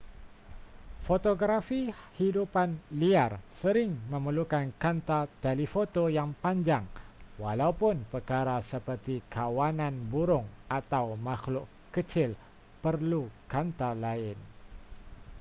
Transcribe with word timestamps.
fotografi 1.07 1.79
hidupan 2.19 2.69
liar 3.01 3.31
sering 3.61 3.91
memerlukan 4.13 4.65
kanta 4.83 5.19
telefoto 5.45 6.03
yang 6.17 6.29
panjang 6.43 6.81
walaupun 7.43 7.95
perkara 8.13 8.57
seperti 8.71 9.15
kawanan 9.35 9.93
burung 10.11 10.47
atau 10.79 11.05
makhluk 11.27 11.67
kecil 11.95 12.29
perlu 12.83 13.23
kanta 13.53 13.89
lain 14.05 14.37